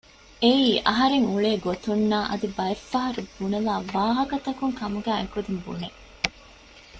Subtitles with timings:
[0.43, 5.89] އެއީ އަހަރެން އުޅޭ ގޮތުންނާ އަދި ބައެއް ފަހަރު ބުނެލާ ވާހަކަތަކުން ކަމުގައި އެ ކުދިން ބުނެ